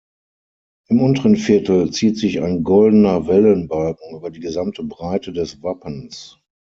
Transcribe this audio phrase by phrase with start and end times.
[0.89, 6.39] Im unteren Viertel zieht sich ein goldener Wellenbalken über die gesamte Breite des Wappens.